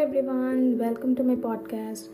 [0.00, 2.08] everyone, welcome to my podcast.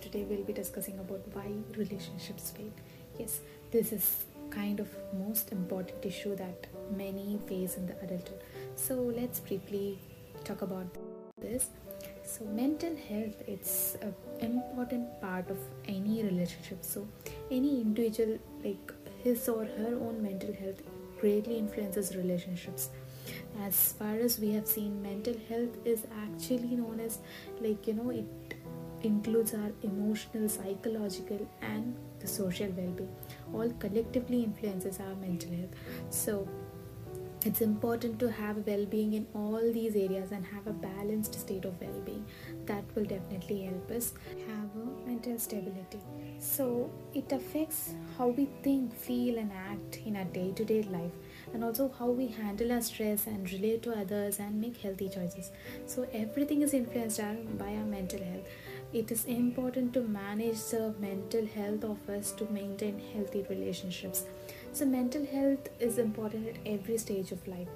[0.00, 2.72] Today we'll be discussing about why relationships fail.
[3.20, 3.38] Yes,
[3.70, 6.66] this is kind of most important issue that
[6.96, 8.42] many face in the adulthood.
[8.74, 10.00] So let's briefly
[10.42, 10.88] talk about
[11.40, 11.68] this.
[12.24, 16.84] So mental health it's an important part of any relationship.
[16.84, 17.06] So
[17.48, 18.92] any individual like
[19.26, 20.82] his or her own mental health
[21.20, 22.90] greatly influences relationships.
[23.60, 27.18] As far as we have seen mental health is actually known as
[27.60, 28.54] like you know it
[29.02, 33.10] includes our emotional psychological and the social well-being.
[33.52, 35.74] All collectively influences our mental health.
[36.10, 36.48] So
[37.46, 41.80] it's important to have well-being in all these areas and have a balanced state of
[41.80, 42.24] well-being.
[42.64, 44.14] That will definitely help us
[44.48, 46.00] have a mental stability.
[46.40, 51.12] So it affects how we think feel and act in our day-to-day life
[51.54, 55.52] and also how we handle our stress and relate to others and make healthy choices.
[55.86, 57.20] So everything is influenced
[57.58, 58.48] by our mental health.
[58.92, 64.24] It is important to manage the mental health of us to maintain healthy relationships
[64.76, 67.68] so mental health is important at every stage of life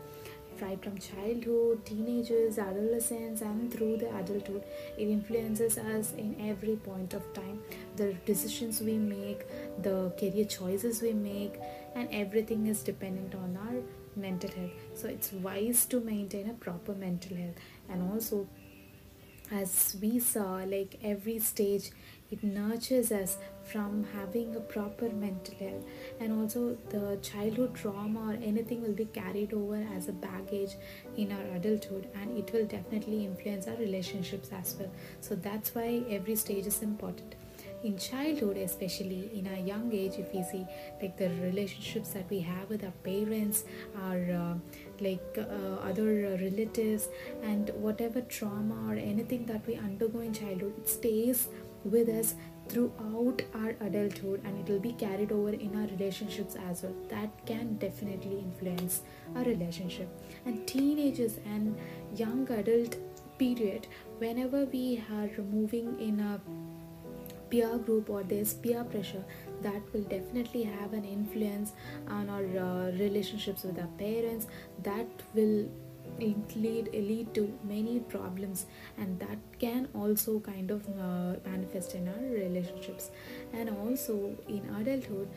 [0.60, 4.62] right from childhood teenagers adolescence and through the adulthood.
[4.98, 7.62] It influences us in every point of time.
[7.96, 9.46] The decisions we make
[9.82, 11.54] the career choices we make
[11.94, 13.80] and everything is dependent on our
[14.14, 14.72] mental health.
[14.92, 17.56] So it's wise to maintain a proper mental health
[17.88, 18.46] and also
[19.50, 21.90] as we saw like every stage
[22.30, 25.84] it nurtures us from having a proper mental health.
[26.20, 30.76] And also the childhood trauma or anything will be carried over as a baggage
[31.16, 34.90] in our adulthood and it will definitely influence our relationships as well.
[35.20, 37.34] So that's why every stage is important
[37.82, 40.66] in childhood especially in our young age if we see
[41.00, 43.64] like the relationships that we have with our parents
[44.02, 44.54] our uh,
[45.00, 47.08] like uh, other relatives
[47.42, 51.48] and whatever trauma or anything that we undergo in childhood it stays
[51.84, 52.34] with us
[52.70, 56.94] throughout our adulthood and it will be carried over in our relationships as well.
[57.08, 59.02] That can definitely influence
[59.34, 60.08] our relationship.
[60.46, 61.76] And teenagers and
[62.14, 62.96] young adult
[63.38, 63.88] period
[64.18, 66.40] whenever we are moving in a
[67.50, 69.24] peer group or there's peer pressure
[69.62, 71.72] that will definitely have an influence
[72.08, 74.46] on our uh, relationships with our parents.
[74.82, 75.68] That will
[76.18, 78.66] lead lead to many problems
[78.98, 83.10] and that can also kind of uh, manifest in our relationships.
[83.52, 85.28] And also in adulthood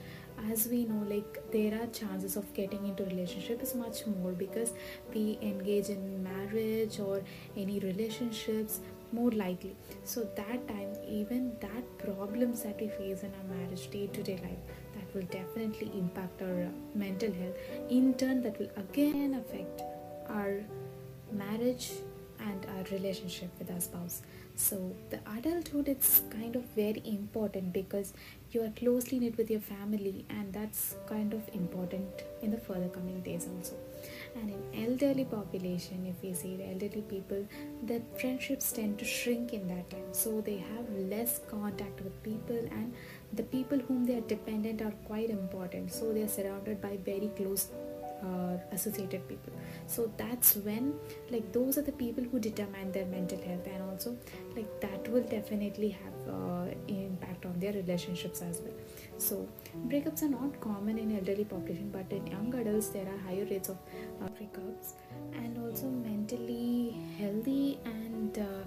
[0.52, 4.74] as we know like there are chances of getting into relationship is much more because
[5.14, 7.22] we engage in marriage or
[7.56, 8.80] any relationships
[9.14, 9.76] more likely.
[10.04, 14.38] So that time even that problems that we face in our marriage day to day
[14.44, 14.64] life
[14.96, 17.58] that will definitely impact our uh, mental health.
[17.90, 19.82] In turn that will again affect
[20.30, 20.62] our
[21.32, 21.92] marriage
[22.40, 24.22] and our relationship with our spouse.
[24.56, 28.14] So the adulthood it's kind of very important because
[28.52, 32.88] you are closely knit with your family and that's kind of important in the further
[32.90, 33.76] coming days also.
[34.36, 37.48] And in elderly population if we see the elderly people
[37.82, 40.14] their friendships tend to shrink in that time.
[40.14, 42.94] So they have less contact with people and
[43.34, 45.92] the people whom they are dependent are quite important.
[45.92, 47.70] So they are surrounded by very close
[48.24, 49.54] uh, associated people.
[49.88, 50.94] So that's when
[51.30, 54.16] like those are the people who determine their mental health and also
[54.56, 58.74] like that will definitely have uh, impact on their relationships as well.
[59.18, 59.48] So
[59.88, 63.70] breakups are not common in elderly population but in young adults there are higher rates
[63.70, 63.78] of
[64.22, 64.94] uh, breakups.
[65.34, 68.66] And also mentally healthy and uh,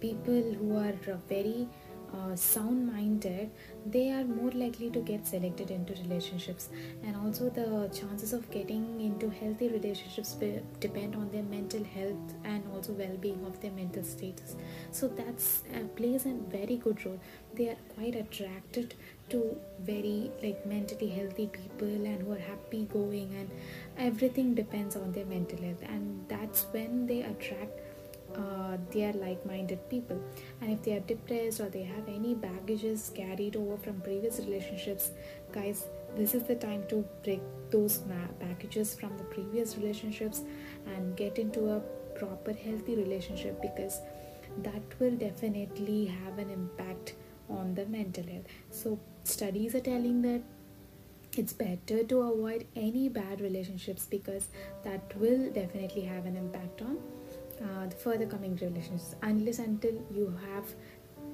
[0.00, 0.94] people who are
[1.28, 1.68] very
[2.14, 3.50] uh, sound minded
[3.86, 6.68] they are more likely to get selected into relationships.
[7.02, 10.36] And also the chances of getting into healthy relationships
[10.80, 14.56] depend on their mental health and also well-being of their mental status.
[14.92, 17.18] So that's uh, plays a very good role.
[17.54, 18.94] They are quite attracted
[19.30, 23.48] to very like mentally healthy people and who are happy going and
[23.96, 25.82] everything depends on their mental health.
[25.88, 27.80] And that's when they attract
[28.36, 30.20] uh, they are like-minded people.
[30.60, 35.10] And if they are depressed or they have any baggages carried over from previous relationships
[35.52, 35.84] guys
[36.16, 37.40] this is the time to break
[37.70, 37.98] those
[38.40, 40.42] baggages from the previous relationships
[40.86, 41.80] and get into a
[42.18, 44.00] proper healthy relationship because
[44.58, 47.14] that will definitely have an impact
[47.48, 48.44] on the mental health.
[48.70, 50.42] So studies are telling that
[51.36, 54.48] it's better to avoid any bad relationships because
[54.82, 56.98] that will definitely have an impact on
[57.62, 60.74] uh, the further coming relationships unless until you have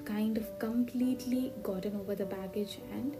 [0.04, 3.16] kind of completely gotten over the baggage and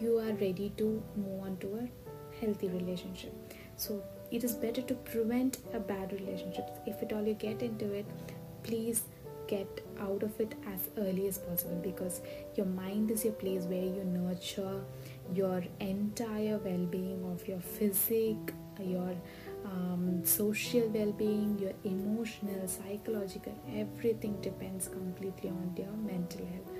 [0.00, 1.88] you are ready to move on to a
[2.40, 3.32] healthy relationship.
[3.76, 6.70] So it is better to prevent a bad relationship.
[6.86, 8.06] If at all you get into it
[8.62, 9.02] please
[9.48, 12.20] get out of it as early as possible because
[12.54, 14.80] your mind is your place where you nurture
[15.34, 19.14] your entire well-being of your physique your
[19.70, 26.70] um, social well-being your emotional psychological everything depends completely on your mental health.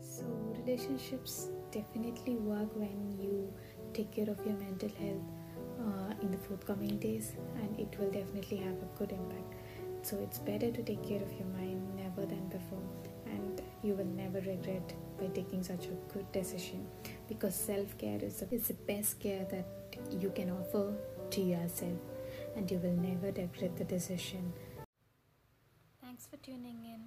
[0.00, 0.24] So
[0.58, 3.52] relationships definitely work when you
[3.94, 5.28] take care of your mental health
[5.80, 9.54] uh, in the forthcoming days and it will definitely have a good impact.
[10.02, 12.82] So it's better to take care of your mind never than before
[13.26, 16.86] and you will never regret by taking such a good decision
[17.28, 19.66] because self-care is, is the best care that
[20.10, 20.92] you can offer
[21.32, 21.98] to yourself
[22.56, 24.52] and you will never regret the decision.
[26.00, 27.00] Thanks for tuning in.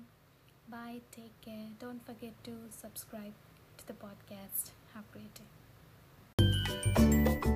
[0.67, 1.67] Bye, take care.
[1.79, 3.33] Don't forget to subscribe
[3.77, 4.71] to the podcast.
[4.93, 5.33] Have a great